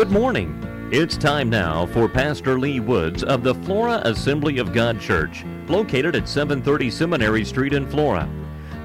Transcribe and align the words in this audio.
Good 0.00 0.10
morning. 0.10 0.88
It's 0.90 1.18
time 1.18 1.50
now 1.50 1.84
for 1.84 2.08
Pastor 2.08 2.58
Lee 2.58 2.80
Woods 2.80 3.22
of 3.22 3.42
the 3.42 3.54
Flora 3.54 4.00
Assembly 4.04 4.56
of 4.56 4.72
God 4.72 4.98
Church, 4.98 5.44
located 5.68 6.16
at 6.16 6.26
730 6.26 6.90
Seminary 6.90 7.44
Street 7.44 7.74
in 7.74 7.86
Flora. 7.86 8.26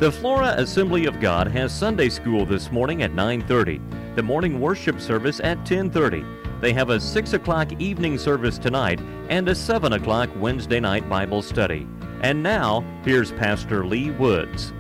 The 0.02 0.12
Flora 0.12 0.56
Assembly 0.58 1.06
of 1.06 1.22
God 1.22 1.48
has 1.48 1.74
Sunday 1.74 2.10
school 2.10 2.46
this 2.46 2.70
morning 2.70 3.02
at 3.02 3.16
9:30, 3.16 3.80
the 4.16 4.24
morning 4.24 4.60
worship 4.60 5.00
service 5.00 5.40
at 5.40 5.66
10:30. 5.66 6.26
They 6.60 6.74
have 6.74 6.90
a 6.90 7.00
6 7.00 7.32
o'clock 7.32 7.72
evening 7.80 8.18
service 8.18 8.58
tonight 8.58 9.00
and 9.30 9.48
a 9.48 9.56
7 9.56 9.94
o'clock 9.94 10.30
Wednesday 10.36 10.82
night 10.82 11.08
Bible 11.08 11.42
study. 11.42 11.88
And 12.24 12.44
now, 12.44 12.84
here's 13.06 13.32
Pastor 13.32 13.86
Lee 13.86 14.12
Woods. 14.12 14.74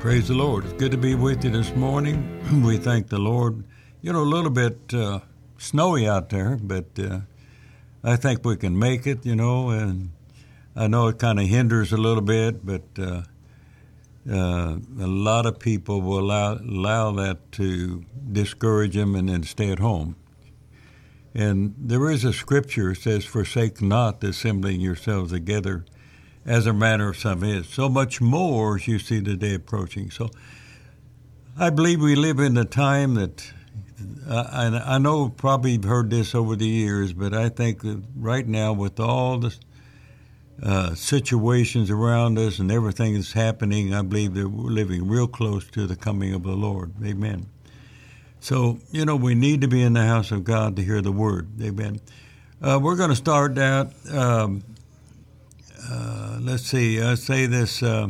Praise 0.00 0.26
the 0.26 0.34
Lord. 0.34 0.64
It's 0.64 0.72
good 0.72 0.90
to 0.90 0.98
be 0.98 1.14
with 1.14 1.44
you 1.44 1.50
this 1.50 1.72
morning. 1.76 2.40
we 2.64 2.76
thank 2.76 3.06
the 3.06 3.20
Lord. 3.20 3.62
You 4.02 4.12
know, 4.12 4.22
a 4.22 4.34
little 4.34 4.50
bit 4.50 4.92
uh, 4.92 5.20
snowy 5.60 6.08
out 6.08 6.30
there, 6.30 6.58
but 6.60 6.86
uh, 6.98 7.20
I 8.02 8.16
think 8.16 8.44
we 8.44 8.56
can 8.56 8.78
make 8.78 9.06
it, 9.06 9.24
you 9.26 9.36
know, 9.36 9.68
and 9.68 10.10
I 10.74 10.86
know 10.88 11.08
it 11.08 11.18
kind 11.18 11.38
of 11.38 11.46
hinders 11.46 11.92
a 11.92 11.98
little 11.98 12.22
bit, 12.22 12.64
but 12.64 12.82
uh, 12.98 13.22
uh, 14.28 14.76
a 14.98 15.06
lot 15.06 15.44
of 15.44 15.58
people 15.58 16.00
will 16.00 16.20
allow, 16.20 16.54
allow 16.54 17.12
that 17.12 17.52
to 17.52 18.04
discourage 18.32 18.94
them 18.94 19.14
and 19.14 19.28
then 19.28 19.42
stay 19.42 19.70
at 19.70 19.78
home. 19.78 20.16
And 21.34 21.74
there 21.78 22.10
is 22.10 22.24
a 22.24 22.32
scripture 22.32 22.94
says, 22.94 23.24
Forsake 23.24 23.82
not 23.82 24.24
assembling 24.24 24.80
yourselves 24.80 25.30
together 25.30 25.84
as 26.46 26.66
a 26.66 26.72
manner 26.72 27.10
of 27.10 27.18
some 27.18 27.44
is. 27.44 27.68
So 27.68 27.88
much 27.88 28.20
more 28.20 28.76
as 28.76 28.88
you 28.88 28.98
see 28.98 29.20
the 29.20 29.36
day 29.36 29.54
approaching. 29.54 30.10
So 30.10 30.30
I 31.58 31.68
believe 31.68 32.00
we 32.00 32.14
live 32.14 32.40
in 32.40 32.56
a 32.56 32.64
time 32.64 33.14
that 33.14 33.52
I, 34.28 34.94
I 34.94 34.98
know 34.98 35.28
probably 35.28 35.72
you've 35.72 35.84
heard 35.84 36.10
this 36.10 36.34
over 36.34 36.56
the 36.56 36.66
years, 36.66 37.12
but 37.12 37.34
I 37.34 37.48
think 37.48 37.82
that 37.82 38.02
right 38.16 38.46
now 38.46 38.72
with 38.72 39.00
all 39.00 39.38
the 39.38 39.56
uh, 40.62 40.94
situations 40.94 41.90
around 41.90 42.38
us 42.38 42.58
and 42.58 42.70
everything 42.70 43.14
that's 43.14 43.32
happening, 43.32 43.94
I 43.94 44.02
believe 44.02 44.34
that 44.34 44.48
we're 44.48 44.70
living 44.70 45.08
real 45.08 45.26
close 45.26 45.68
to 45.70 45.86
the 45.86 45.96
coming 45.96 46.34
of 46.34 46.42
the 46.42 46.52
Lord. 46.52 46.92
Amen. 47.04 47.46
So, 48.40 48.78
you 48.90 49.04
know, 49.04 49.16
we 49.16 49.34
need 49.34 49.60
to 49.62 49.68
be 49.68 49.82
in 49.82 49.94
the 49.94 50.04
house 50.04 50.30
of 50.32 50.44
God 50.44 50.76
to 50.76 50.82
hear 50.82 51.02
the 51.02 51.12
word. 51.12 51.48
Amen. 51.62 52.00
Uh, 52.62 52.78
we're 52.82 52.96
going 52.96 53.10
to 53.10 53.16
start 53.16 53.58
out. 53.58 53.92
Um, 54.10 54.62
uh, 55.90 56.38
let's 56.40 56.64
see, 56.64 57.00
I 57.00 57.14
say 57.14 57.46
this. 57.46 57.82
Uh, 57.82 58.08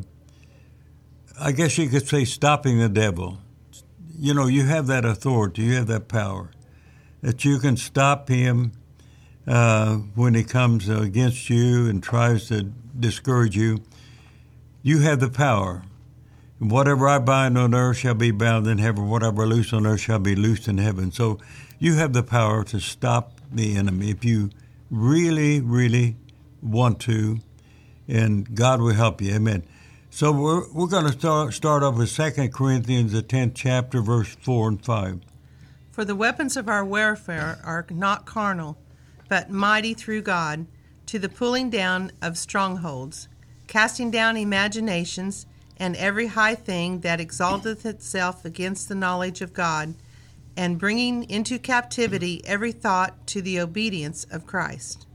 I 1.40 1.52
guess 1.52 1.78
you 1.78 1.88
could 1.88 2.06
say 2.06 2.24
stopping 2.24 2.78
the 2.78 2.88
devil. 2.88 3.38
You 4.22 4.34
know, 4.34 4.48
you 4.48 4.66
have 4.66 4.86
that 4.88 5.06
authority, 5.06 5.62
you 5.62 5.74
have 5.76 5.86
that 5.86 6.06
power 6.06 6.50
that 7.22 7.42
you 7.42 7.58
can 7.58 7.78
stop 7.78 8.28
him 8.28 8.72
uh, 9.46 9.94
when 10.14 10.34
he 10.34 10.44
comes 10.44 10.90
against 10.90 11.48
you 11.48 11.88
and 11.88 12.02
tries 12.02 12.46
to 12.48 12.64
discourage 12.98 13.56
you. 13.56 13.78
You 14.82 14.98
have 15.00 15.20
the 15.20 15.30
power. 15.30 15.84
Whatever 16.58 17.08
I 17.08 17.18
bind 17.18 17.56
on 17.56 17.74
earth 17.74 17.96
shall 17.96 18.12
be 18.12 18.30
bound 18.30 18.66
in 18.66 18.76
heaven. 18.76 19.08
Whatever 19.08 19.44
I 19.44 19.46
loose 19.46 19.72
on 19.72 19.86
earth 19.86 20.00
shall 20.00 20.18
be 20.18 20.36
loosed 20.36 20.68
in 20.68 20.76
heaven. 20.76 21.10
So 21.12 21.38
you 21.78 21.94
have 21.94 22.12
the 22.12 22.22
power 22.22 22.62
to 22.64 22.78
stop 22.78 23.40
the 23.50 23.74
enemy 23.74 24.10
if 24.10 24.22
you 24.22 24.50
really, 24.90 25.62
really 25.62 26.16
want 26.60 27.00
to 27.00 27.40
and 28.06 28.54
God 28.54 28.82
will 28.82 28.92
help 28.92 29.22
you. 29.22 29.34
Amen. 29.34 29.62
So 30.12 30.32
we're, 30.32 30.68
we're 30.72 30.88
going 30.88 31.06
to 31.06 31.12
start, 31.12 31.54
start 31.54 31.82
off 31.84 31.96
with 31.96 32.12
2 32.12 32.48
Corinthians, 32.48 33.12
the 33.12 33.22
10th 33.22 33.52
chapter, 33.54 34.02
verse 34.02 34.34
4 34.42 34.68
and 34.68 34.84
5. 34.84 35.20
For 35.92 36.04
the 36.04 36.16
weapons 36.16 36.56
of 36.56 36.68
our 36.68 36.84
warfare 36.84 37.60
are 37.64 37.86
not 37.90 38.26
carnal, 38.26 38.76
but 39.28 39.50
mighty 39.50 39.94
through 39.94 40.22
God 40.22 40.66
to 41.06 41.20
the 41.20 41.28
pulling 41.28 41.70
down 41.70 42.10
of 42.20 42.36
strongholds, 42.36 43.28
casting 43.68 44.10
down 44.10 44.36
imaginations 44.36 45.46
and 45.76 45.96
every 45.96 46.26
high 46.26 46.56
thing 46.56 47.00
that 47.00 47.20
exalteth 47.20 47.86
itself 47.86 48.44
against 48.44 48.88
the 48.88 48.94
knowledge 48.94 49.40
of 49.40 49.54
God, 49.54 49.94
and 50.56 50.78
bringing 50.78 51.22
into 51.30 51.58
captivity 51.58 52.42
every 52.44 52.72
thought 52.72 53.26
to 53.28 53.40
the 53.40 53.60
obedience 53.60 54.26
of 54.30 54.46
Christ. 54.46 55.06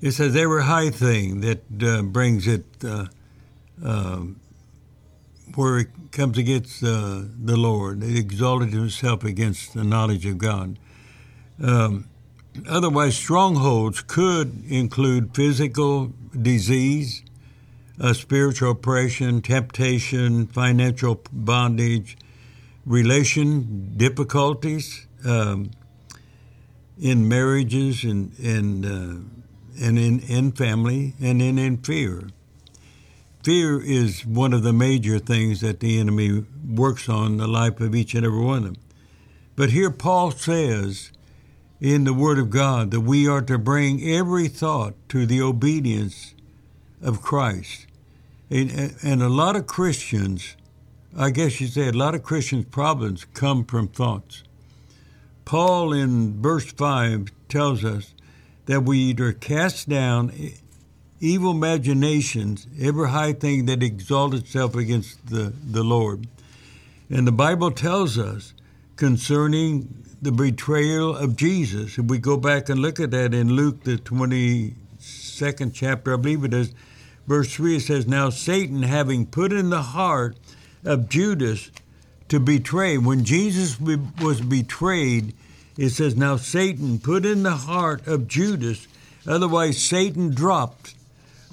It 0.00 0.12
says 0.12 0.36
every 0.36 0.62
high 0.62 0.90
thing 0.90 1.40
that 1.40 1.64
uh, 1.82 2.02
brings 2.02 2.46
it 2.46 2.66
uh, 2.84 3.06
uh, 3.84 4.22
where 5.54 5.78
it 5.78 5.88
comes 6.12 6.38
against 6.38 6.82
uh, 6.82 7.22
the 7.44 7.56
Lord, 7.56 8.02
it 8.02 8.18
exalted 8.18 8.70
himself 8.72 9.24
against 9.24 9.74
the 9.74 9.84
knowledge 9.84 10.26
of 10.26 10.38
God. 10.38 10.78
Um, 11.62 12.08
otherwise, 12.68 13.16
strongholds 13.16 14.02
could 14.02 14.64
include 14.68 15.34
physical 15.34 16.12
disease, 16.40 17.22
uh, 18.00 18.12
spiritual 18.12 18.72
oppression, 18.72 19.40
temptation, 19.40 20.46
financial 20.46 21.22
bondage, 21.32 22.16
relation 22.84 23.94
difficulties 23.96 25.06
um, 25.24 25.70
in 26.98 27.28
marriages 27.28 28.04
and 28.04 28.38
and 28.38 28.86
uh, 28.86 29.36
and 29.78 29.98
in, 29.98 30.20
in 30.20 30.52
family 30.52 31.14
and 31.20 31.42
in, 31.42 31.58
in 31.58 31.76
fear. 31.78 32.28
Fear 33.46 33.80
is 33.80 34.26
one 34.26 34.52
of 34.52 34.64
the 34.64 34.72
major 34.72 35.20
things 35.20 35.60
that 35.60 35.78
the 35.78 36.00
enemy 36.00 36.44
works 36.68 37.08
on 37.08 37.36
the 37.36 37.46
life 37.46 37.78
of 37.78 37.94
each 37.94 38.12
and 38.12 38.26
every 38.26 38.40
one 38.40 38.56
of 38.56 38.64
them. 38.64 38.76
But 39.54 39.70
here 39.70 39.92
Paul 39.92 40.32
says 40.32 41.12
in 41.80 42.02
the 42.02 42.12
Word 42.12 42.40
of 42.40 42.50
God 42.50 42.90
that 42.90 43.02
we 43.02 43.28
are 43.28 43.42
to 43.42 43.56
bring 43.56 44.02
every 44.02 44.48
thought 44.48 44.94
to 45.10 45.26
the 45.26 45.42
obedience 45.42 46.34
of 47.00 47.22
Christ. 47.22 47.86
And, 48.50 48.96
and 49.00 49.22
a 49.22 49.28
lot 49.28 49.54
of 49.54 49.68
Christians, 49.68 50.56
I 51.16 51.30
guess 51.30 51.60
you 51.60 51.68
say, 51.68 51.86
a 51.86 51.92
lot 51.92 52.16
of 52.16 52.24
Christians' 52.24 52.64
problems 52.64 53.26
come 53.26 53.64
from 53.64 53.86
thoughts. 53.86 54.42
Paul 55.44 55.92
in 55.92 56.42
verse 56.42 56.72
5 56.72 57.28
tells 57.48 57.84
us 57.84 58.12
that 58.64 58.82
we 58.82 58.98
either 58.98 59.32
cast 59.32 59.88
down 59.88 60.32
evil 61.20 61.52
imaginations, 61.52 62.66
every 62.78 63.08
high 63.08 63.32
thing 63.32 63.66
that 63.66 63.82
exalts 63.82 64.36
itself 64.36 64.74
against 64.74 65.26
the, 65.28 65.52
the 65.64 65.82
Lord. 65.82 66.26
And 67.08 67.26
the 67.26 67.32
Bible 67.32 67.70
tells 67.70 68.18
us 68.18 68.52
concerning 68.96 70.04
the 70.20 70.32
betrayal 70.32 71.14
of 71.16 71.36
Jesus, 71.36 71.98
if 71.98 72.06
we 72.06 72.18
go 72.18 72.36
back 72.36 72.68
and 72.68 72.80
look 72.80 72.98
at 72.98 73.10
that 73.12 73.32
in 73.32 73.52
Luke, 73.52 73.84
the 73.84 73.96
22nd 73.96 75.72
chapter, 75.74 76.14
I 76.14 76.16
believe 76.16 76.44
it 76.44 76.54
is, 76.54 76.72
verse 77.26 77.54
3, 77.54 77.76
it 77.76 77.80
says, 77.80 78.06
Now 78.06 78.30
Satan, 78.30 78.82
having 78.82 79.26
put 79.26 79.52
in 79.52 79.70
the 79.70 79.82
heart 79.82 80.36
of 80.84 81.08
Judas 81.08 81.70
to 82.28 82.40
betray, 82.40 82.98
when 82.98 83.24
Jesus 83.24 83.78
was 83.80 84.40
betrayed, 84.40 85.34
it 85.76 85.90
says, 85.90 86.16
Now 86.16 86.36
Satan 86.36 86.98
put 86.98 87.24
in 87.24 87.42
the 87.42 87.56
heart 87.56 88.06
of 88.06 88.26
Judas, 88.26 88.88
otherwise, 89.26 89.80
Satan 89.82 90.34
dropped 90.34 90.95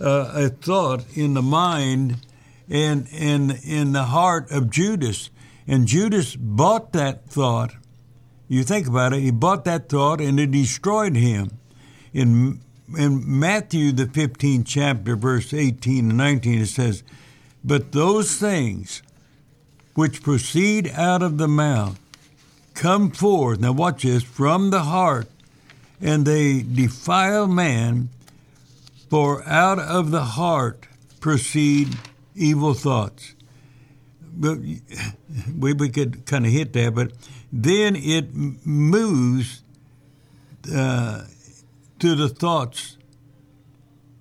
uh, 0.02 0.32
a 0.34 0.50
thought 0.50 1.04
in 1.16 1.34
the 1.34 1.42
mind 1.42 2.26
and, 2.70 3.08
and 3.14 3.60
in 3.64 3.94
the 3.94 4.04
heart 4.04 4.50
of 4.52 4.70
Judas. 4.70 5.30
And 5.68 5.88
Judas 5.88 6.36
bought 6.36 6.94
that 6.94 7.26
thought. 7.26 7.74
You 8.48 8.64
think 8.64 8.88
about 8.88 9.14
it, 9.14 9.22
he 9.22 9.32
bought 9.32 9.66
that 9.66 9.90
thought 9.90 10.22
and 10.22 10.40
it 10.40 10.52
destroyed 10.52 11.16
him. 11.16 11.52
In, 12.14 12.62
in 12.98 13.40
Matthew, 13.40 13.92
the 13.92 14.06
15th 14.06 14.66
chapter, 14.68 15.16
verse 15.16 15.54
18 15.54 16.10
and 16.10 16.18
19, 16.18 16.62
it 16.62 16.68
says, 16.68 17.04
But 17.64 17.92
those 17.92 18.36
things 18.36 19.02
which 19.96 20.24
proceed 20.24 20.92
out 20.96 21.24
of 21.24 21.38
the 21.38 21.48
mouth 21.48 22.00
come 22.74 23.12
forth, 23.12 23.60
now 23.60 23.72
watch 23.72 24.04
this, 24.04 24.24
from 24.24 24.70
the 24.70 24.84
heart, 24.84 25.28
and 26.02 26.26
they 26.26 26.62
defile 26.62 27.48
man, 27.48 28.10
for 29.14 29.48
out 29.48 29.78
of 29.78 30.10
the 30.10 30.24
heart 30.24 30.88
proceed 31.20 31.88
evil 32.34 32.74
thoughts. 32.74 33.36
But 34.20 34.58
we, 34.58 35.74
we 35.74 35.90
could 35.90 36.26
kind 36.26 36.48
of 36.48 36.52
hit 36.52 36.74
that, 36.74 36.96
but 36.96 37.12
then 37.52 37.96
it 37.96 38.34
moves 38.34 39.62
uh, 40.76 41.26
to 42.00 42.16
the 42.16 42.28
thoughts 42.28 42.98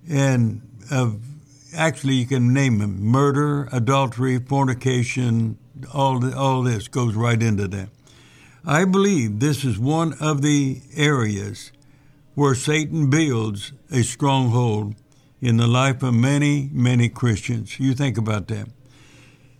and 0.07 0.61
of 0.91 1.23
actually 1.75 2.13
you 2.13 2.27
can 2.27 2.53
name 2.53 2.77
them 2.77 3.03
murder, 3.03 3.67
adultery, 3.71 4.37
fornication, 4.37 5.57
all 5.91 6.19
the, 6.19 6.37
all 6.37 6.61
this 6.61 6.87
goes 6.87 7.15
right 7.15 7.41
into 7.41 7.67
that. 7.67 7.89
I 8.63 8.85
believe 8.85 9.39
this 9.39 9.65
is 9.65 9.79
one 9.79 10.13
of 10.19 10.43
the 10.43 10.81
areas 10.95 11.71
where 12.35 12.55
Satan 12.55 13.09
builds 13.09 13.73
a 13.91 14.03
stronghold 14.03 14.95
in 15.41 15.57
the 15.57 15.67
life 15.67 16.01
of 16.01 16.13
many, 16.13 16.69
many 16.71 17.09
Christians. 17.09 17.79
You 17.79 17.93
think 17.93 18.17
about 18.17 18.47
that. 18.47 18.69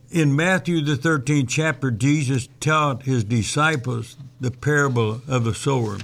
In 0.10 0.36
Matthew, 0.36 0.82
the 0.82 0.96
13th 0.96 1.50
chapter, 1.50 1.92
Jesus 1.92 2.48
taught 2.60 3.04
his 3.04 3.24
disciples 3.24 4.16
the 4.40 4.52
parable 4.52 5.22
of 5.28 5.44
the 5.44 5.54
sower. 5.54 5.98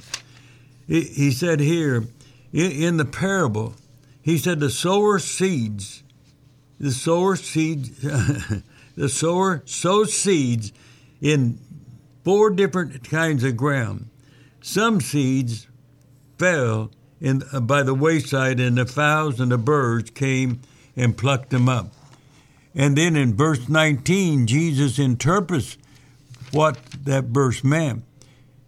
He, 0.88 1.32
said 1.32 1.60
here 1.60 2.08
in 2.52 2.98
the 2.98 3.06
parable, 3.06 3.76
he 4.22 4.38
said 4.38 4.60
the 4.60 4.72
sower 4.72 5.20
seeds, 5.20 6.04
the 6.80 6.92
sower 6.92 7.36
seeds, 7.36 8.02
the 8.98 9.10
sower 9.10 9.62
sows 9.66 10.14
seeds 10.14 10.74
in 11.22 11.60
four 12.24 12.50
different 12.50 13.08
kinds 13.08 13.44
of 13.44 13.56
ground. 13.56 14.10
Some 14.62 15.00
seeds 15.00 15.68
fell 16.40 16.92
in, 17.22 17.44
uh, 17.52 17.60
by 17.60 17.84
the 17.84 17.94
wayside, 17.94 18.60
and 18.60 18.78
the 18.78 18.86
fowls 18.86 19.40
and 19.40 19.52
the 19.52 19.58
birds 19.58 20.10
came 20.10 20.62
and 20.96 21.18
plucked 21.18 21.50
them 21.50 21.70
up. 21.70 21.94
And 22.74 22.98
then 22.98 23.16
in 23.16 23.36
verse 23.36 23.68
19, 23.68 24.48
Jesus 24.48 24.98
interprets 24.98 25.78
what 26.52 26.78
that 27.04 27.26
verse 27.26 27.64
meant. 27.64 28.04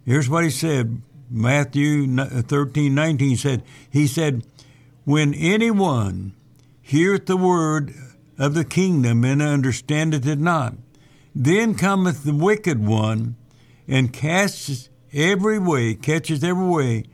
Here's 0.06 0.30
what 0.30 0.44
he 0.44 0.50
said 0.50 1.02
Matthew 1.30 2.14
13, 2.18 2.94
19 2.94 3.38
said, 3.38 3.64
He 3.90 4.06
said, 4.06 4.44
When 5.06 5.34
anyone 5.34 6.34
heareth 6.82 7.26
the 7.26 7.38
word 7.38 7.94
of 8.38 8.54
the 8.54 8.66
kingdom 8.66 9.24
and 9.24 9.42
understandeth 9.42 10.28
it 10.28 10.40
not, 10.40 10.74
then 11.34 11.76
cometh 11.76 12.24
the 12.24 12.34
wicked 12.34 12.86
one 12.86 13.38
and 13.88 14.12
casts 14.12 14.90
every 15.14 15.60
way, 15.60 15.94
catches 15.94 16.44
every 16.44 16.68
way 16.68 17.06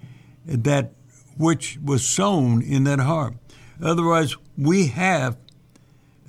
that 0.47 0.93
which 1.37 1.77
was 1.83 2.05
sown 2.05 2.61
in 2.61 2.85
that 2.85 2.99
heart. 2.99 3.35
Otherwise, 3.81 4.35
we 4.57 4.87
have 4.87 5.37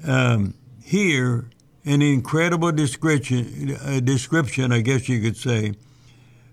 um, 0.06 0.54
here 0.82 1.48
an 1.84 2.02
incredible 2.02 2.72
description, 2.72 3.76
a 3.84 4.00
description, 4.00 4.72
I 4.72 4.80
guess 4.80 5.08
you 5.08 5.22
could 5.22 5.36
say, 5.36 5.72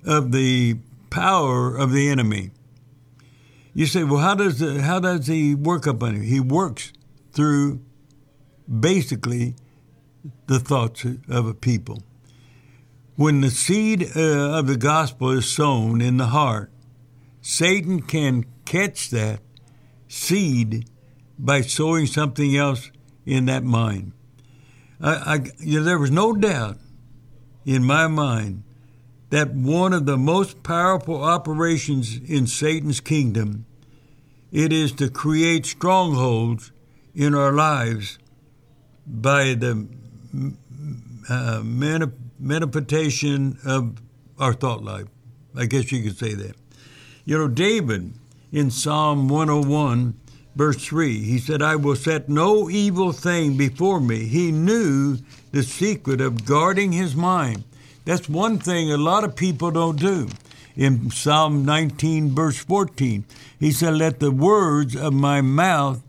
of 0.06 0.32
the 0.32 0.78
power 1.10 1.76
of 1.76 1.92
the 1.92 2.10
enemy. 2.10 2.52
You 3.74 3.88
say, 3.88 4.04
well, 4.06 4.22
how 4.22 4.36
does 4.36 4.60
the, 4.60 4.82
how 4.82 5.00
does 5.00 5.28
he 5.28 5.54
work 5.54 5.86
upon 5.86 6.16
it? 6.16 6.24
He 6.24 6.40
works 6.40 6.94
through 7.34 7.82
basically 8.68 9.56
the 10.48 10.60
thoughts 10.60 11.06
of 11.28 11.48
a 11.48 11.54
people. 11.54 12.04
When 13.18 13.42
the 13.42 13.50
seed 13.50 14.12
uh, 14.16 14.60
of 14.60 14.68
the 14.68 14.78
gospel 14.78 15.32
is 15.32 15.50
sown 15.50 16.02
in 16.02 16.18
the 16.18 16.28
heart, 16.28 16.72
Satan 17.47 18.01
can 18.01 18.44
catch 18.65 19.12
that 19.12 19.39
seed 20.07 20.89
by 21.38 21.62
sowing 21.62 22.07
something 22.07 22.57
else 22.57 22.89
in 23.24 23.45
that 23.45 23.63
mind. 23.63 24.13
I, 25.00 25.13
I, 25.13 25.39
you 25.59 25.77
know, 25.77 25.86
there 25.86 26.00
was 26.00 26.09
no 26.09 26.33
doubt 26.33 26.80
in 27.63 27.83
my 27.83 28.07
mind 28.07 28.63
that 29.30 29.53
one 29.53 29.94
of 29.94 30.07
the 30.07 30.18
most 30.18 30.63
powerful 30.63 31.24
operations 31.24 32.18
in 32.18 32.47
Satan's 32.47 33.00
kingdom 33.00 33.68
it 34.51 34.74
is 34.74 34.92
to 34.94 35.12
create 35.12 35.68
strongholds 35.68 36.71
in 37.13 37.36
our 37.36 37.51
lives 37.51 38.18
by 39.06 39.53
the 39.53 39.88
uh, 41.30 41.62
manifestation 41.63 43.59
of 43.63 44.01
our 44.39 44.53
thought 44.53 44.83
life. 44.83 45.06
I 45.56 45.68
guess 45.68 45.92
you 45.92 46.01
could 46.01 46.18
say 46.18 46.33
that. 46.33 46.56
You 47.25 47.39
know, 47.39 47.48
David 47.48 48.13
in 48.51 48.69
Psalm 48.69 49.27
101, 49.27 50.13
verse 50.56 50.86
3, 50.86 51.24
he 51.24 51.39
said, 51.39 51.62
I 51.62 51.75
will 51.75 51.95
set 51.95 52.30
no 52.30 52.69
evil 52.69 53.12
thing 53.12 53.57
before 53.57 54.00
me. 54.00 54.25
He 54.25 54.51
knew 54.51 55.18
the 55.51 55.63
secret 55.63 56.22
of 56.22 56.45
guarding 56.45 56.92
his 56.92 57.16
mind. 57.16 57.63
That's 58.06 58.30
one 58.30 58.60
thing 58.60 58.92
a 58.92 58.98
lot 58.98 59.24
of 59.24 59.36
people 59.36 59.72
don't 59.72 60.00
do. 60.00 60.30
In 60.75 61.10
Psalm 61.10 61.66
19, 61.66 62.36
verse 62.36 62.57
14, 62.57 63.25
he 63.60 63.71
said, 63.71 63.95
Let 63.95 64.19
the 64.19 64.31
words 64.31 64.95
of 64.95 65.13
my 65.13 65.42
mouth 65.42 66.04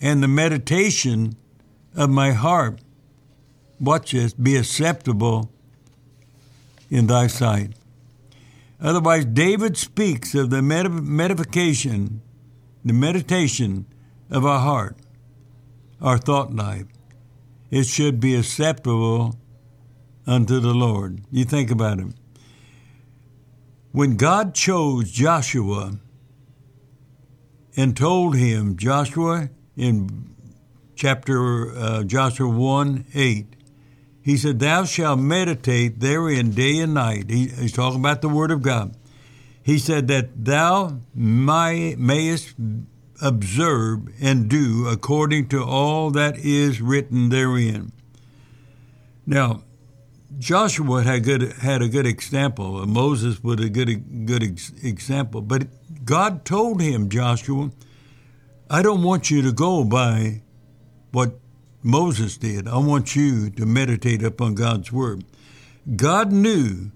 and 0.00 0.22
the 0.22 0.28
meditation 0.28 1.36
of 1.94 2.10
my 2.10 2.32
heart, 2.32 2.80
watch 3.78 4.12
this, 4.12 4.32
be 4.32 4.56
acceptable 4.56 5.50
in 6.90 7.06
thy 7.06 7.28
sight. 7.28 7.72
Otherwise, 8.80 9.24
David 9.24 9.76
speaks 9.76 10.34
of 10.34 10.50
the 10.50 10.62
medification, 10.62 12.20
the 12.84 12.92
meditation 12.92 13.86
of 14.30 14.44
our 14.44 14.60
heart, 14.60 14.96
our 16.00 16.18
thought 16.18 16.54
life. 16.54 16.86
It 17.70 17.84
should 17.84 18.20
be 18.20 18.34
acceptable 18.34 19.36
unto 20.26 20.60
the 20.60 20.74
Lord. 20.74 21.22
You 21.30 21.44
think 21.44 21.70
about 21.70 21.98
it. 22.00 22.06
When 23.92 24.16
God 24.16 24.54
chose 24.54 25.10
Joshua 25.10 25.98
and 27.76 27.96
told 27.96 28.36
him, 28.36 28.76
Joshua, 28.76 29.48
in 29.76 30.34
chapter 30.94 31.76
uh, 31.76 32.02
Joshua 32.04 32.48
1 32.48 33.06
8. 33.14 33.55
He 34.26 34.36
said, 34.36 34.58
Thou 34.58 34.82
shalt 34.82 35.20
meditate 35.20 36.00
therein 36.00 36.50
day 36.50 36.78
and 36.80 36.94
night. 36.94 37.30
He, 37.30 37.46
he's 37.46 37.70
talking 37.70 38.00
about 38.00 38.22
the 38.22 38.28
Word 38.28 38.50
of 38.50 38.60
God. 38.60 38.96
He 39.62 39.78
said 39.78 40.08
that 40.08 40.44
thou 40.44 40.98
may, 41.14 41.94
mayest 41.94 42.56
observe 43.22 44.00
and 44.20 44.48
do 44.48 44.88
according 44.88 45.46
to 45.50 45.62
all 45.62 46.10
that 46.10 46.38
is 46.38 46.80
written 46.80 47.28
therein. 47.28 47.92
Now, 49.24 49.62
Joshua 50.40 51.04
had 51.04 51.22
good 51.22 51.52
had 51.62 51.80
a 51.80 51.88
good 51.88 52.04
example. 52.04 52.84
Moses 52.84 53.44
was 53.44 53.60
a 53.60 53.68
good 53.68 54.26
good 54.26 54.42
ex, 54.42 54.72
example. 54.82 55.40
But 55.40 55.68
God 56.04 56.44
told 56.44 56.80
him, 56.80 57.10
Joshua, 57.10 57.70
I 58.68 58.82
don't 58.82 59.04
want 59.04 59.30
you 59.30 59.40
to 59.42 59.52
go 59.52 59.84
by 59.84 60.42
what 61.12 61.38
Moses 61.86 62.36
did. 62.36 62.66
I 62.68 62.78
want 62.78 63.14
you 63.14 63.48
to 63.50 63.64
meditate 63.64 64.22
upon 64.22 64.54
God's 64.54 64.92
Word. 64.92 65.24
God 65.94 66.32
knew 66.32 66.90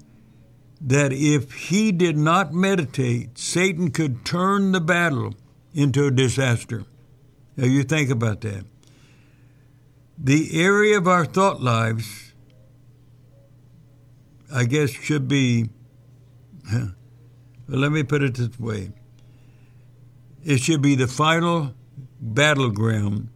that 0.81 1.13
if 1.13 1.53
he 1.53 1.93
did 1.93 2.17
not 2.17 2.53
meditate, 2.53 3.39
Satan 3.39 3.91
could 3.91 4.25
turn 4.25 4.73
the 4.73 4.81
battle 4.81 5.35
into 5.73 6.07
a 6.07 6.11
disaster. 6.11 6.85
Now, 7.57 7.67
you 7.67 7.85
think 7.85 8.11
about 8.11 8.41
that. 8.41 8.65
The 10.19 10.61
area 10.61 10.99
of 10.99 11.07
our 11.07 11.25
thought 11.25 11.63
lives, 11.63 12.33
I 14.53 14.65
guess, 14.65 14.91
should 14.91 15.29
be, 15.29 15.71
let 17.69 17.93
me 17.93 18.03
put 18.03 18.23
it 18.23 18.35
this 18.35 18.59
way 18.59 18.93
it 20.45 20.61
should 20.61 20.81
be 20.83 20.95
the 20.95 21.07
final 21.07 21.75
battleground, 22.21 23.29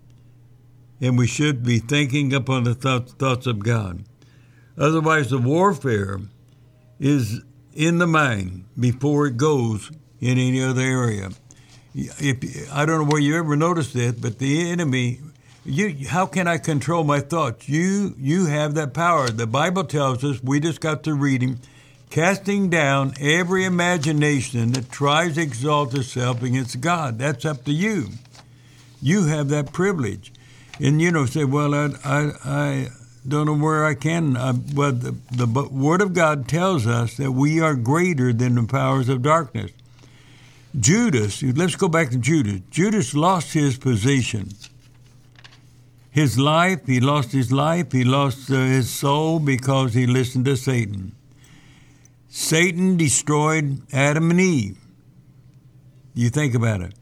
and 1.00 1.18
we 1.18 1.26
should 1.26 1.64
be 1.64 1.78
thinking 1.78 2.32
upon 2.32 2.64
the 2.64 2.74
th- 2.74 3.10
thoughts 3.18 3.46
of 3.46 3.60
God. 3.60 4.04
Otherwise, 4.78 5.30
the 5.30 5.38
warfare 5.38 6.20
is 6.98 7.40
in 7.74 7.98
the 7.98 8.06
mind 8.06 8.64
before 8.78 9.26
it 9.26 9.36
goes 9.36 9.90
in 10.20 10.38
any 10.38 10.62
other 10.62 10.80
area. 10.80 11.30
If 11.94 12.72
I 12.72 12.86
don't 12.86 13.04
know 13.04 13.10
where 13.12 13.20
you 13.20 13.36
ever 13.36 13.56
noticed 13.56 13.94
that, 13.94 14.20
but 14.20 14.38
the 14.38 14.70
enemy, 14.70 15.20
you, 15.64 16.08
how 16.08 16.26
can 16.26 16.48
I 16.48 16.58
control 16.58 17.04
my 17.04 17.20
thoughts? 17.20 17.68
You, 17.68 18.14
you 18.18 18.46
have 18.46 18.74
that 18.74 18.94
power. 18.94 19.28
The 19.28 19.46
Bible 19.46 19.84
tells 19.84 20.24
us. 20.24 20.42
We 20.42 20.58
just 20.58 20.80
got 20.80 21.04
to 21.04 21.14
reading 21.14 21.60
casting 22.14 22.70
down 22.70 23.12
every 23.20 23.64
imagination 23.64 24.70
that 24.70 24.88
tries 24.88 25.34
to 25.34 25.42
exalt 25.42 25.92
itself 25.94 26.44
against 26.44 26.80
God. 26.80 27.18
That's 27.18 27.44
up 27.44 27.64
to 27.64 27.72
you. 27.72 28.10
You 29.02 29.26
have 29.26 29.48
that 29.48 29.72
privilege. 29.72 30.32
And, 30.81 31.00
you 31.00 31.11
know, 31.11 31.26
say, 31.26 31.45
well, 31.45 31.75
I, 31.75 31.90
I, 32.04 32.33
I 32.45 32.88
don't 33.26 33.47
know 33.47 33.57
where 33.57 33.85
I 33.85 33.95
can. 33.95 34.37
I, 34.37 34.52
well, 34.75 34.93
the, 34.93 35.14
the 35.31 35.47
Word 35.47 36.00
of 36.00 36.14
God 36.14 36.49
tells 36.49 36.87
us 36.87 37.16
that 37.16 37.33
we 37.33 37.61
are 37.61 37.75
greater 37.75 38.33
than 38.33 38.57
the 38.57 38.64
powers 38.64 39.09
of 39.09 39.23
darkness. 39.23 39.71
Judas, 40.78 41.43
let's 41.43 41.76
go 41.76 41.88
back 41.88 42.11
to 42.11 42.19
Judas. 42.19 42.61
Judas 42.71 43.14
lost 43.14 43.52
his 43.52 43.78
position. 43.78 44.49
His 46.11 46.38
life, 46.38 46.87
he 46.87 47.00
lost 47.00 47.33
his 47.33 47.50
life, 47.50 47.93
he 47.93 48.04
lost 48.04 48.50
uh, 48.50 48.54
his 48.54 48.90
soul 48.90 49.38
because 49.38 49.95
he 49.95 50.07
listened 50.07 50.45
to 50.45 50.57
Satan. 50.57 51.12
Satan 52.28 52.97
destroyed 52.97 53.83
Adam 53.93 54.31
and 54.31 54.40
Eve. 54.40 54.78
You 56.14 56.31
think 56.31 56.54
about 56.54 56.83
it. 56.83 56.95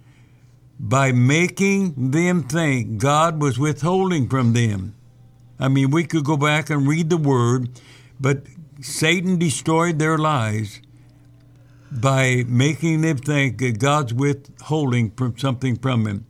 By 0.84 1.12
making 1.12 2.10
them 2.10 2.42
think 2.42 2.98
God 2.98 3.40
was 3.40 3.56
withholding 3.56 4.28
from 4.28 4.52
them. 4.52 4.96
I 5.58 5.68
mean, 5.68 5.92
we 5.92 6.02
could 6.02 6.24
go 6.24 6.36
back 6.36 6.70
and 6.70 6.88
read 6.88 7.08
the 7.08 7.16
word, 7.16 7.80
but 8.18 8.42
Satan 8.80 9.38
destroyed 9.38 10.00
their 10.00 10.18
lives 10.18 10.80
by 11.92 12.44
making 12.48 13.02
them 13.02 13.18
think 13.18 13.58
that 13.58 13.78
God's 13.78 14.12
withholding 14.12 15.12
from 15.12 15.38
something 15.38 15.76
from 15.76 16.04
them. 16.04 16.26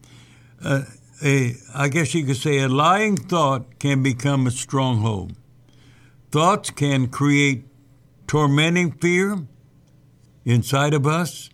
Uh, 0.63 0.83
a, 1.25 1.55
I 1.75 1.89
guess 1.89 2.15
you 2.15 2.25
could 2.27 2.37
say 2.37 2.59
a 2.59 2.69
lying 2.69 3.17
thought 3.17 3.79
can 3.79 4.03
become 4.03 4.47
a 4.47 4.51
stronghold. 4.51 5.35
Thoughts 6.31 6.71
can 6.71 7.09
create 7.09 7.65
tormenting 8.27 8.93
fear, 8.93 9.47
inside 10.45 10.95
of 10.95 11.07
us, 11.07 11.51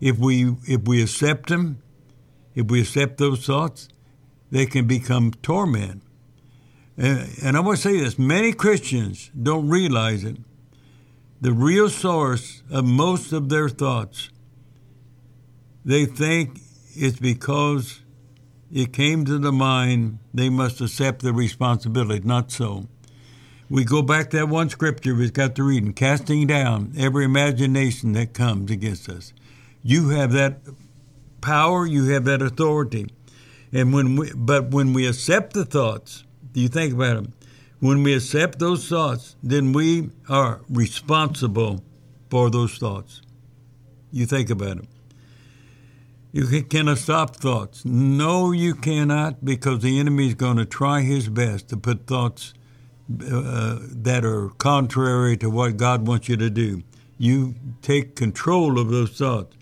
if 0.00 0.18
we 0.18 0.54
if 0.66 0.82
we 0.82 1.02
accept 1.02 1.48
them, 1.48 1.82
if 2.58 2.66
we 2.66 2.80
accept 2.80 3.18
those 3.18 3.46
thoughts, 3.46 3.88
they 4.50 4.66
can 4.66 4.84
become 4.88 5.30
torment. 5.42 6.02
And, 6.96 7.28
and 7.40 7.56
I 7.56 7.60
want 7.60 7.76
to 7.76 7.82
say 7.82 8.00
this: 8.00 8.18
many 8.18 8.52
Christians 8.52 9.30
don't 9.40 9.68
realize 9.68 10.24
it. 10.24 10.38
The 11.40 11.52
real 11.52 11.88
source 11.88 12.64
of 12.68 12.84
most 12.84 13.32
of 13.32 13.48
their 13.48 13.68
thoughts, 13.68 14.30
they 15.84 16.04
think 16.04 16.58
it's 16.96 17.20
because 17.20 18.00
it 18.72 18.92
came 18.92 19.24
to 19.26 19.38
the 19.38 19.52
mind, 19.52 20.18
they 20.34 20.48
must 20.48 20.80
accept 20.80 21.22
the 21.22 21.32
responsibility. 21.32 22.26
Not 22.26 22.50
so. 22.50 22.88
We 23.70 23.84
go 23.84 24.02
back 24.02 24.30
to 24.30 24.38
that 24.38 24.48
one 24.48 24.68
scripture 24.68 25.14
we've 25.14 25.32
got 25.32 25.54
to 25.56 25.62
read, 25.62 25.84
and 25.84 25.94
casting 25.94 26.48
down 26.48 26.94
every 26.98 27.24
imagination 27.24 28.14
that 28.14 28.34
comes 28.34 28.72
against 28.72 29.08
us. 29.08 29.32
You 29.84 30.08
have 30.08 30.32
that 30.32 30.58
power, 31.40 31.86
you 31.86 32.06
have 32.06 32.24
that 32.24 32.42
authority. 32.42 33.06
And 33.72 33.92
when 33.92 34.16
we, 34.16 34.32
but 34.34 34.70
when 34.70 34.92
we 34.92 35.06
accept 35.06 35.52
the 35.52 35.64
thoughts, 35.64 36.24
you 36.54 36.68
think 36.68 36.94
about 36.94 37.14
them? 37.16 37.32
When 37.80 38.02
we 38.02 38.14
accept 38.14 38.58
those 38.58 38.88
thoughts, 38.88 39.36
then 39.42 39.72
we 39.72 40.10
are 40.28 40.60
responsible 40.68 41.84
for 42.30 42.50
those 42.50 42.76
thoughts. 42.76 43.22
You 44.10 44.26
think 44.26 44.50
about 44.50 44.78
them. 44.78 44.88
You 46.32 46.62
cannot 46.62 46.98
stop 46.98 47.36
thoughts. 47.36 47.84
No, 47.84 48.52
you 48.52 48.74
cannot, 48.74 49.44
because 49.44 49.80
the 49.80 49.98
enemy 49.98 50.28
is 50.28 50.34
going 50.34 50.56
to 50.56 50.66
try 50.66 51.00
his 51.00 51.28
best 51.28 51.68
to 51.68 51.76
put 51.76 52.06
thoughts 52.06 52.52
uh, 53.10 53.78
that 53.80 54.24
are 54.24 54.50
contrary 54.58 55.36
to 55.38 55.48
what 55.48 55.76
God 55.76 56.06
wants 56.06 56.28
you 56.28 56.36
to 56.36 56.50
do. 56.50 56.82
You 57.16 57.54
take 57.80 58.14
control 58.14 58.78
of 58.78 58.90
those 58.90 59.10
thoughts. 59.10 59.56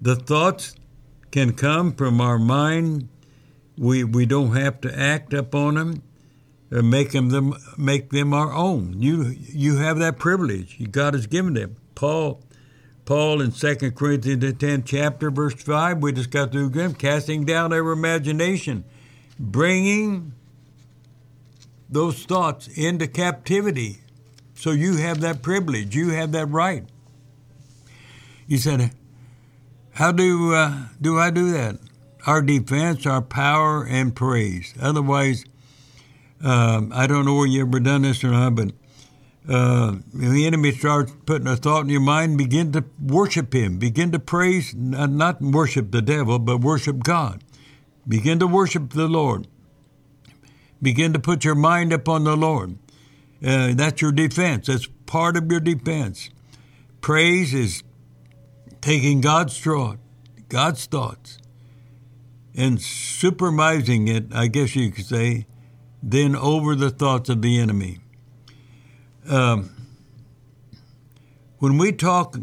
The 0.00 0.14
thoughts 0.14 0.76
can 1.30 1.52
come 1.52 1.92
from 1.92 2.20
our 2.20 2.38
mind. 2.38 3.08
We 3.76 4.04
we 4.04 4.26
don't 4.26 4.56
have 4.56 4.80
to 4.82 4.98
act 4.98 5.32
upon 5.32 5.74
them 5.74 6.02
or 6.70 6.78
uh, 6.78 6.82
make 6.82 7.12
them, 7.12 7.30
them 7.30 7.54
make 7.76 8.10
them 8.10 8.34
our 8.34 8.52
own. 8.52 9.00
You 9.00 9.34
you 9.38 9.76
have 9.76 9.98
that 9.98 10.18
privilege. 10.18 10.90
God 10.90 11.14
has 11.14 11.26
given 11.26 11.54
them. 11.54 11.76
Paul 11.94 12.42
Paul 13.08 13.40
in 13.40 13.52
2 13.52 13.92
Corinthians 13.92 14.40
the 14.40 14.52
10th 14.52 14.82
chapter, 14.84 15.30
verse 15.30 15.54
5, 15.54 16.02
we 16.02 16.12
just 16.12 16.30
got 16.30 16.52
through 16.52 16.66
again, 16.66 16.92
casting 16.92 17.46
down 17.46 17.72
every 17.72 17.94
imagination, 17.94 18.84
bringing 19.38 20.34
those 21.88 22.24
thoughts 22.24 22.68
into 22.68 23.06
captivity. 23.06 24.02
So 24.54 24.72
you 24.72 24.96
have 24.98 25.20
that 25.20 25.40
privilege, 25.40 25.96
you 25.96 26.10
have 26.10 26.32
that 26.32 26.50
right. 26.50 26.84
He 28.46 28.58
said, 28.58 28.90
How 29.98 30.12
do, 30.12 30.54
uh, 30.54 30.84
do 31.00 31.18
I 31.18 31.30
do 31.30 31.50
that? 31.50 31.76
Our 32.24 32.40
defense, 32.40 33.04
our 33.04 33.20
power, 33.20 33.84
and 33.84 34.14
praise. 34.14 34.72
Otherwise, 34.80 35.44
um, 36.40 36.92
I 36.94 37.08
don't 37.08 37.24
know 37.24 37.34
where 37.34 37.48
you 37.48 37.62
ever 37.62 37.80
done 37.80 38.02
this 38.02 38.22
or 38.22 38.30
not, 38.30 38.54
but 38.54 38.70
uh, 39.48 39.96
the 40.14 40.46
enemy 40.46 40.70
starts 40.70 41.12
putting 41.26 41.48
a 41.48 41.56
thought 41.56 41.80
in 41.80 41.88
your 41.88 42.00
mind, 42.00 42.38
begin 42.38 42.70
to 42.74 42.84
worship 43.04 43.52
him, 43.52 43.78
begin 43.80 44.12
to 44.12 44.20
praise, 44.20 44.72
not 44.72 45.42
worship 45.42 45.90
the 45.90 46.00
devil, 46.00 46.38
but 46.38 46.60
worship 46.60 47.02
God. 47.02 47.42
Begin 48.06 48.38
to 48.38 48.46
worship 48.46 48.90
the 48.90 49.08
Lord. 49.08 49.48
Begin 50.80 51.12
to 51.12 51.18
put 51.18 51.44
your 51.44 51.56
mind 51.56 51.92
upon 51.92 52.22
the 52.22 52.36
Lord. 52.36 52.78
Uh, 53.44 53.74
that's 53.74 54.00
your 54.00 54.12
defense. 54.12 54.68
That's 54.68 54.86
part 55.06 55.36
of 55.36 55.50
your 55.50 55.58
defense. 55.58 56.30
Praise 57.00 57.52
is 57.52 57.82
taking 58.80 59.20
God's 59.20 59.58
thought, 59.58 59.98
God's 60.48 60.86
thoughts, 60.86 61.38
and 62.54 62.80
supervising 62.80 64.08
it, 64.08 64.34
I 64.34 64.48
guess 64.48 64.74
you 64.74 64.90
could 64.90 65.06
say, 65.06 65.46
then 66.02 66.34
over 66.34 66.74
the 66.74 66.90
thoughts 66.90 67.28
of 67.28 67.42
the 67.42 67.58
enemy. 67.60 67.98
Um, 69.28 69.70
when 71.58 71.76
we 71.76 71.92
talk 71.92 72.36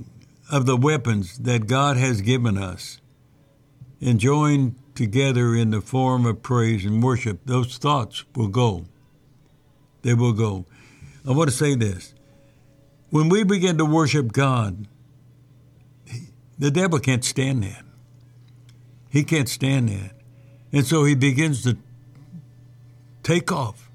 of 0.51 0.65
the 0.65 0.77
weapons 0.77 1.39
that 1.39 1.68
God 1.68 1.98
has 1.98 2.22
given 2.22 2.58
us 2.58 3.00
and 4.01 4.20
join 4.20 4.75
together 4.94 5.56
in 5.56 5.72
the 5.72 5.82
form 5.82 6.25
of 6.25 6.42
praise 6.42 6.86
and 6.86 7.01
worship, 7.01 7.39
those 7.46 7.77
thoughts 7.77 8.24
will 8.36 8.48
go. 8.48 8.86
They 10.01 10.13
will 10.13 10.34
go. 10.34 10.65
I 11.27 11.32
want 11.32 11.50
to 11.50 11.56
say 11.56 11.75
this. 11.75 12.13
When 13.10 13.30
we 13.30 13.44
begin 13.44 13.77
to 13.77 13.86
worship 13.86 14.32
God, 14.32 14.88
the 16.58 16.72
devil 16.72 17.00
can't 17.00 17.24
stand 17.24 17.64
that. 17.64 17.84
He 19.10 19.24
can't 19.24 19.50
stand 19.50 19.90
that. 19.90 20.12
And 20.72 20.86
so 20.86 21.06
he 21.06 21.16
begins 21.16 21.64
to 21.64 21.78
take 23.24 23.52
off 23.52 23.86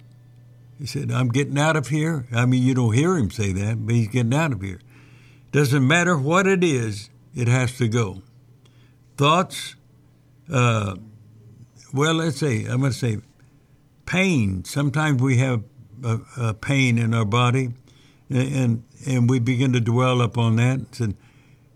he 0.81 0.87
said, 0.87 1.13
I'm 1.13 1.29
getting 1.29 1.59
out 1.59 1.77
of 1.77 1.89
here. 1.89 2.25
I 2.33 2.47
mean, 2.47 2.63
you 2.63 2.73
don't 2.73 2.95
hear 2.95 3.19
him 3.19 3.31
say 3.31 3.53
that, 3.53 3.85
but 3.85 3.95
he's 3.95 4.09
getting 4.09 4.33
out 4.33 4.53
of 4.53 4.63
here. 4.63 4.81
Doesn't 5.53 5.87
matter 5.87 6.17
what 6.17 6.47
it 6.47 6.65
is, 6.65 7.11
it 7.35 7.49
has 7.49 7.77
to 7.77 7.87
go. 7.87 8.23
Thoughts, 9.19 9.77
uh, 10.51 10.97
well, 11.93 12.15
let's 12.15 12.39
say, 12.39 12.65
I'm 12.65 12.81
going 12.81 12.93
to 12.93 12.99
say 12.99 13.19
pain. 14.07 14.65
Sometimes 14.65 15.21
we 15.21 15.37
have 15.37 15.65
a, 16.03 16.21
a 16.39 16.55
pain 16.55 16.97
in 16.97 17.13
our 17.13 17.27
body, 17.27 17.75
and, 18.31 18.55
and, 18.55 18.85
and 19.07 19.29
we 19.29 19.39
begin 19.39 19.75
to 19.75 19.81
dwell 19.81 20.23
upon 20.23 20.57
that. 20.57 20.99
And 20.99 21.15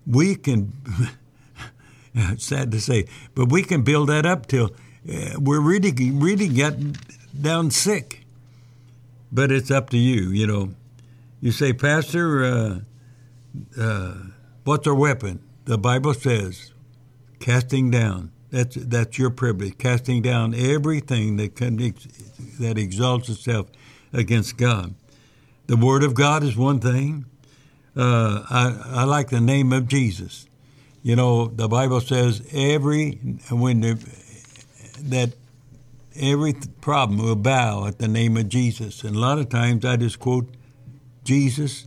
we 0.06 0.34
can, 0.36 0.72
sad 2.38 2.70
to 2.72 2.80
say, 2.80 3.06
but 3.34 3.50
we 3.50 3.62
can 3.62 3.82
build 3.82 4.08
that 4.08 4.26
up 4.26 4.46
till 4.46 4.70
uh, 5.08 5.38
we're 5.38 5.60
really, 5.60 5.92
really 6.10 6.48
getting 6.48 6.96
down 7.40 7.70
sick 7.70 8.24
but 9.34 9.50
it's 9.50 9.70
up 9.70 9.90
to 9.90 9.98
you. 9.98 10.30
You 10.30 10.46
know, 10.46 10.74
you 11.40 11.50
say, 11.50 11.72
Pastor, 11.72 12.44
uh, 12.44 12.78
uh, 13.78 14.14
what's 14.62 14.86
our 14.86 14.94
weapon? 14.94 15.40
The 15.64 15.76
Bible 15.76 16.14
says, 16.14 16.72
casting 17.40 17.90
down. 17.90 18.30
That's 18.50 18.76
that's 18.76 19.18
your 19.18 19.30
privilege. 19.30 19.76
Casting 19.78 20.22
down 20.22 20.54
everything 20.54 21.36
that 21.38 21.56
can, 21.56 21.76
that 22.60 22.78
exalts 22.78 23.28
itself 23.28 23.66
against 24.12 24.56
God. 24.56 24.94
The 25.66 25.76
Word 25.76 26.04
of 26.04 26.14
God 26.14 26.44
is 26.44 26.56
one 26.56 26.78
thing. 26.78 27.24
Uh, 27.96 28.42
I, 28.50 29.00
I 29.00 29.04
like 29.04 29.30
the 29.30 29.40
name 29.40 29.72
of 29.72 29.86
Jesus. 29.86 30.46
You 31.02 31.16
know, 31.16 31.48
the 31.48 31.68
Bible 31.68 32.00
says 32.00 32.42
every 32.52 33.12
when 33.50 33.80
the, 33.80 33.94
that 35.02 35.34
every 36.16 36.54
problem 36.80 37.18
will 37.18 37.36
bow 37.36 37.86
at 37.86 37.98
the 37.98 38.08
name 38.08 38.36
of 38.36 38.48
Jesus. 38.48 39.04
And 39.04 39.16
a 39.16 39.18
lot 39.18 39.38
of 39.38 39.48
times 39.48 39.84
I 39.84 39.96
just 39.96 40.18
quote 40.18 40.48
Jesus 41.24 41.86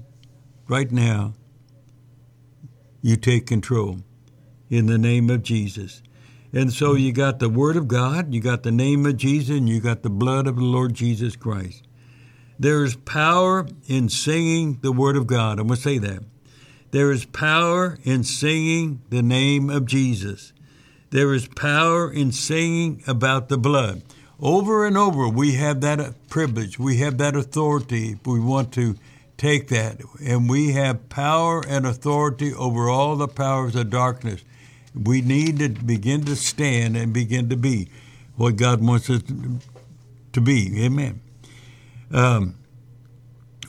right 0.68 0.92
now. 0.92 1.34
You 3.02 3.16
take 3.16 3.48
control 3.48 4.00
in 4.70 4.88
the 4.88 4.98
name 4.98 5.30
of 5.30 5.44
Jesus. 5.44 6.02
And 6.54 6.72
so 6.72 6.94
you 6.96 7.12
got 7.12 7.40
the 7.40 7.50
Word 7.50 7.76
of 7.76 7.88
God, 7.88 8.34
you 8.34 8.42
got 8.42 8.64
the 8.64 8.72
name 8.72 9.06
of 9.06 9.18
Jesus, 9.18 9.58
and 9.58 9.68
you 9.68 9.80
got 9.80 10.04
the 10.04 10.10
blood 10.10 10.48
of 10.48 10.56
the 10.56 10.64
Lord 10.64 10.94
Jesus 10.94 11.36
Christ. 11.36 11.87
There 12.60 12.84
is 12.84 12.96
power 12.96 13.68
in 13.88 14.10
singing 14.10 14.80
the 14.82 14.92
Word 14.92 15.16
of 15.16 15.28
God. 15.28 15.60
I'm 15.60 15.68
going 15.68 15.78
to 15.78 15.82
say 15.82 15.98
that. 16.00 16.24
There 16.92 17.12
is 17.12 17.26
power 17.26 18.00
in 18.04 18.24
singing 18.24 19.02
the 19.10 19.22
name 19.22 19.70
of 19.70 19.86
Jesus. 19.86 20.54
There 21.10 21.34
is 21.34 21.48
power 21.48 22.12
in 22.12 22.32
singing 22.32 23.04
about 23.08 23.50
the 23.50 23.58
blood. 23.58 24.02
Over 24.40 24.86
and 24.86 24.98
over, 24.98 25.28
we 25.28 25.54
have 25.54 25.82
that 25.82 26.16
privilege, 26.30 26.78
we 26.78 26.98
have 26.98 27.18
that 27.18 27.36
authority. 27.36 28.20
We 28.26 28.40
want 28.40 28.72
to 28.74 28.96
take 29.38 29.68
that, 29.70 30.02
and 30.24 30.50
we 30.50 30.72
have 30.74 31.10
power 31.10 31.64
and 31.68 31.86
authority 31.86 32.54
over 32.54 32.90
all 32.90 33.16
the 33.16 33.28
powers 33.28 33.76
of 33.76 33.90
darkness. 33.90 34.44
We 34.96 35.22
need 35.22 35.60
to 35.60 35.70
begin 35.70 36.26
to 36.26 36.36
stand 36.36 36.98
and 36.98 37.14
begin 37.14 37.50
to 37.50 37.56
be 37.56 37.90
what 38.36 38.56
God 38.56 38.84
wants 38.84 39.10
us 39.10 39.22
to 40.34 40.42
be. 40.42 40.84
Amen. 40.84 41.22
Um, 42.12 42.56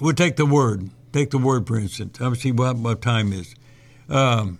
we'll 0.01 0.15
take 0.15 0.37
the 0.37 0.47
word. 0.47 0.91
Take 1.13 1.31
the 1.31 1.39
word, 1.39 1.67
for 1.67 1.79
instance. 1.79 2.21
I'll 2.21 2.35
see 2.35 2.53
what 2.53 2.79
my 2.79 2.95
time 2.95 3.33
is. 3.33 3.55
Um, 4.09 4.59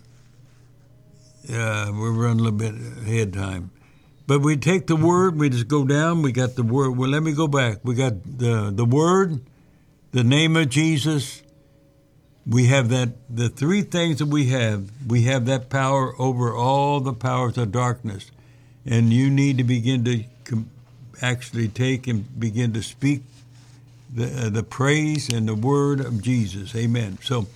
uh, 1.51 1.91
we're 1.93 2.11
running 2.11 2.39
a 2.39 2.43
little 2.43 2.57
bit 2.57 2.75
ahead 2.75 3.33
time. 3.33 3.71
But 4.27 4.41
we 4.41 4.57
take 4.57 4.85
the 4.85 4.95
word, 4.95 5.39
we 5.39 5.49
just 5.49 5.67
go 5.67 5.85
down, 5.85 6.21
we 6.21 6.31
got 6.31 6.55
the 6.55 6.61
word. 6.61 6.91
Well, 6.91 7.09
let 7.09 7.23
me 7.23 7.31
go 7.31 7.47
back. 7.47 7.79
We 7.83 7.95
got 7.95 8.13
the, 8.23 8.71
the 8.71 8.85
word, 8.85 9.41
the 10.11 10.23
name 10.23 10.55
of 10.55 10.69
Jesus. 10.69 11.41
We 12.45 12.67
have 12.67 12.89
that, 12.89 13.09
the 13.27 13.49
three 13.49 13.81
things 13.81 14.19
that 14.19 14.27
we 14.27 14.49
have, 14.49 14.91
we 15.07 15.23
have 15.23 15.45
that 15.47 15.69
power 15.69 16.13
over 16.19 16.53
all 16.53 16.99
the 16.99 17.13
powers 17.13 17.57
of 17.57 17.71
darkness. 17.71 18.29
And 18.85 19.11
you 19.11 19.31
need 19.31 19.57
to 19.57 19.63
begin 19.63 20.03
to 20.05 20.23
actually 21.21 21.67
take 21.67 22.05
and 22.07 22.39
begin 22.39 22.73
to 22.73 22.83
speak 22.83 23.23
the, 24.13 24.47
uh, 24.47 24.49
the 24.49 24.63
praise 24.63 25.29
and 25.29 25.47
the 25.47 25.55
word 25.55 25.99
of 25.99 26.21
Jesus. 26.21 26.75
Amen. 26.75 27.17
So 27.23 27.47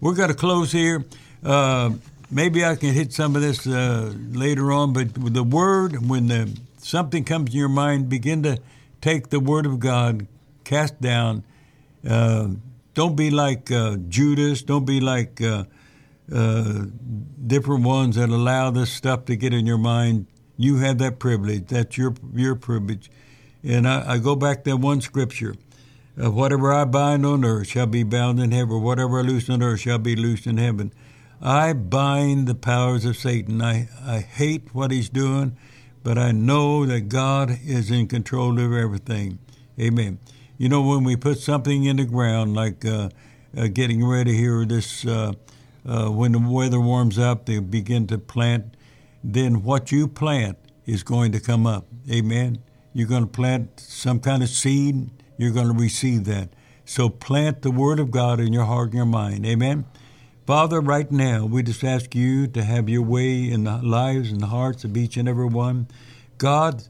we're 0.00 0.14
going 0.14 0.28
to 0.28 0.34
close 0.34 0.72
here. 0.72 1.04
Uh, 1.44 1.90
maybe 2.30 2.64
I 2.64 2.76
can 2.76 2.92
hit 2.92 3.12
some 3.12 3.36
of 3.36 3.42
this 3.42 3.66
uh, 3.66 4.12
later 4.30 4.72
on, 4.72 4.92
but 4.92 5.14
the 5.14 5.42
word, 5.42 6.08
when 6.08 6.28
the, 6.28 6.58
something 6.78 7.24
comes 7.24 7.50
in 7.50 7.58
your 7.58 7.68
mind, 7.68 8.08
begin 8.08 8.42
to 8.42 8.58
take 9.00 9.30
the 9.30 9.40
word 9.40 9.66
of 9.66 9.78
God, 9.78 10.26
cast 10.64 11.00
down. 11.00 11.44
Uh, 12.06 12.48
don't 12.94 13.16
be 13.16 13.30
like 13.30 13.70
uh, 13.70 13.96
Judas. 14.08 14.62
Don't 14.62 14.84
be 14.84 15.00
like 15.00 15.40
different 17.46 17.84
ones 17.84 18.16
that 18.16 18.28
allow 18.28 18.70
this 18.70 18.92
stuff 18.92 19.24
to 19.26 19.36
get 19.36 19.54
in 19.54 19.66
your 19.66 19.78
mind. 19.78 20.26
You 20.56 20.76
have 20.76 20.98
that 20.98 21.18
privilege. 21.18 21.68
That's 21.68 21.96
your 21.96 22.14
your 22.34 22.54
privilege. 22.54 23.10
And 23.62 23.86
I, 23.88 24.14
I 24.14 24.18
go 24.18 24.36
back 24.36 24.64
to 24.64 24.76
one 24.76 25.00
scripture. 25.00 25.54
Uh, 26.22 26.30
whatever 26.30 26.72
I 26.72 26.84
bind 26.84 27.24
on 27.24 27.44
earth 27.44 27.68
shall 27.68 27.86
be 27.86 28.02
bound 28.02 28.40
in 28.40 28.52
heaven. 28.52 28.82
Whatever 28.82 29.20
I 29.20 29.22
loose 29.22 29.48
on 29.48 29.62
earth 29.62 29.80
shall 29.80 29.98
be 29.98 30.16
loosed 30.16 30.46
in 30.46 30.56
heaven. 30.56 30.92
I 31.40 31.72
bind 31.72 32.46
the 32.46 32.54
powers 32.54 33.04
of 33.04 33.16
Satan. 33.16 33.62
I, 33.62 33.88
I 34.04 34.18
hate 34.18 34.74
what 34.74 34.90
he's 34.90 35.08
doing, 35.08 35.56
but 36.02 36.18
I 36.18 36.32
know 36.32 36.84
that 36.84 37.08
God 37.08 37.58
is 37.64 37.90
in 37.90 38.08
control 38.08 38.58
of 38.58 38.72
everything. 38.72 39.38
Amen. 39.78 40.18
You 40.58 40.68
know, 40.68 40.82
when 40.82 41.04
we 41.04 41.16
put 41.16 41.38
something 41.38 41.84
in 41.84 41.96
the 41.96 42.04
ground, 42.04 42.54
like 42.54 42.84
uh, 42.84 43.08
uh, 43.56 43.68
getting 43.68 44.06
ready 44.06 44.36
here, 44.36 44.66
this 44.66 45.06
uh, 45.06 45.32
uh 45.88 46.10
when 46.10 46.32
the 46.32 46.38
weather 46.38 46.80
warms 46.80 47.18
up, 47.18 47.46
they 47.46 47.58
begin 47.60 48.06
to 48.08 48.18
plant. 48.18 48.76
Then 49.24 49.62
what 49.62 49.90
you 49.90 50.06
plant 50.06 50.58
is 50.84 51.02
going 51.02 51.32
to 51.32 51.40
come 51.40 51.66
up. 51.66 51.86
Amen. 52.10 52.58
You're 52.92 53.08
going 53.08 53.24
to 53.24 53.30
plant 53.30 53.80
some 53.80 54.20
kind 54.20 54.42
of 54.42 54.48
seed. 54.50 55.10
You're 55.40 55.52
going 55.52 55.68
to 55.68 55.82
receive 55.82 56.24
that. 56.24 56.50
So 56.84 57.08
plant 57.08 57.62
the 57.62 57.70
Word 57.70 57.98
of 57.98 58.10
God 58.10 58.40
in 58.40 58.52
your 58.52 58.66
heart 58.66 58.88
and 58.88 58.94
your 58.96 59.06
mind. 59.06 59.46
Amen. 59.46 59.86
Father, 60.46 60.82
right 60.82 61.10
now, 61.10 61.46
we 61.46 61.62
just 61.62 61.82
ask 61.82 62.14
you 62.14 62.46
to 62.48 62.62
have 62.62 62.90
your 62.90 63.00
way 63.00 63.50
in 63.50 63.64
the 63.64 63.78
lives 63.78 64.30
and 64.30 64.42
the 64.42 64.48
hearts 64.48 64.84
of 64.84 64.98
each 64.98 65.16
and 65.16 65.26
every 65.26 65.46
one. 65.46 65.86
God, 66.36 66.82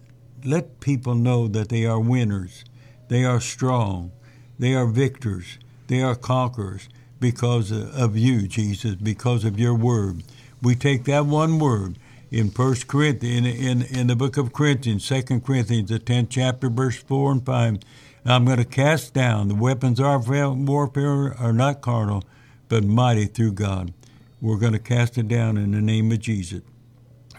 let 0.45 0.81
people 0.81 1.15
know 1.15 1.47
that 1.47 1.69
they 1.69 1.87
are 1.87 2.01
winners, 2.01 2.65
they 3.07 3.25
are 3.25 3.41
strong, 3.41 4.11
they 4.59 4.75
are 4.75 4.87
victors, 4.87 5.59
they 5.87 6.03
are 6.03 6.17
conquerors 6.17 6.89
because 7.21 7.71
of 7.71 8.17
you, 8.17 8.49
Jesus, 8.49 8.97
because 8.97 9.45
of 9.45 9.61
your 9.61 9.75
word. 9.77 10.25
We 10.61 10.75
take 10.75 11.05
that 11.05 11.27
one 11.27 11.61
word 11.61 11.99
in 12.33 12.51
First 12.51 12.89
Corinthians, 12.89 13.47
in, 13.47 13.83
in, 13.83 13.83
in 13.83 14.07
the 14.09 14.17
book 14.17 14.37
of 14.37 14.53
Corinthians, 14.53 15.05
Second 15.05 15.45
Corinthians, 15.45 15.91
the 15.91 16.01
tenth 16.01 16.31
chapter, 16.31 16.69
verse 16.69 16.97
four 16.97 17.31
and 17.31 17.47
five. 17.47 17.79
I'm 18.25 18.45
going 18.45 18.59
to 18.59 18.65
cast 18.65 19.15
down 19.15 19.49
the 19.49 19.55
weapons 19.55 19.99
of 19.99 20.07
our 20.07 20.53
warfare 20.53 21.35
are 21.39 21.53
not 21.53 21.81
carnal, 21.81 22.25
but 22.69 22.85
mighty 22.85 23.27
through 23.27 23.53
God. 23.53 23.95
We're 24.41 24.59
going 24.59 24.73
to 24.73 24.79
cast 24.79 25.19
it 25.19 25.29
down 25.29 25.57
in 25.57 25.73
the 25.73 25.81
name 25.81 26.13
of 26.13 26.21
Jesus. 26.21 26.63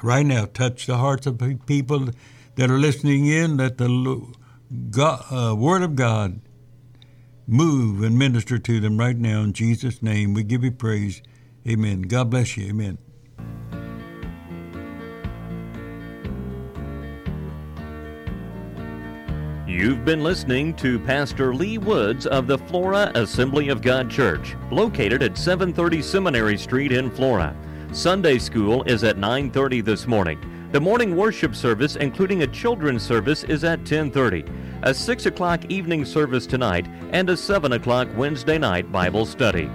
Right 0.02 0.26
now, 0.26 0.46
touch 0.46 0.88
the 0.88 0.98
hearts 0.98 1.28
of 1.28 1.42
people 1.68 2.10
that 2.56 2.72
are 2.72 2.80
listening 2.80 3.28
in. 3.28 3.58
Let 3.58 3.78
the 3.78 4.26
God, 4.90 5.26
uh, 5.32 5.56
Word 5.56 5.84
of 5.84 5.96
God 5.96 6.42
move 7.48 8.02
and 8.02 8.18
minister 8.18 8.58
to 8.58 8.80
them 8.80 8.98
right 8.98 9.18
now 9.18 9.42
in 9.42 9.54
Jesus' 9.54 10.02
name. 10.02 10.34
We 10.34 10.44
give 10.44 10.64
you 10.64 10.72
praise. 10.72 11.22
Amen. 11.68 12.04
God 12.04 12.30
bless 12.30 12.58
you. 12.58 12.70
Amen. 12.70 12.98
You've 19.72 20.04
been 20.04 20.22
listening 20.22 20.74
to 20.76 21.00
Pastor 21.00 21.56
Lee 21.56 21.78
Woods 21.78 22.28
of 22.28 22.46
the 22.46 22.58
Flora 22.58 23.10
Assembly 23.16 23.70
of 23.70 23.82
God 23.82 24.10
Church, 24.10 24.58
located 24.70 25.24
at 25.24 25.38
730 25.38 26.02
Seminary 26.02 26.58
Street 26.58 26.92
in 26.92 27.10
Flora. 27.10 27.56
Sunday 27.94 28.38
school 28.38 28.84
is 28.84 29.06
at 29.06 29.18
9:30 29.18 29.80
this 29.80 30.08
morning. 30.08 30.38
The 30.74 30.82
morning 30.82 31.16
worship 31.16 31.56
service, 31.56 31.96
including 31.96 32.44
a 32.44 32.48
children's 32.48 33.02
service, 33.02 33.46
is 33.46 33.64
at 33.64 33.86
10:30. 33.86 34.44
A 34.84 34.94
6 34.94 35.26
o'clock 35.26 35.64
evening 35.70 36.04
service 36.04 36.46
tonight, 36.46 36.88
and 37.12 37.30
a 37.30 37.38
7 37.38 37.72
o'clock 37.72 38.10
Wednesday 38.18 38.58
night 38.58 38.92
Bible 38.92 39.26
study. 39.26 39.70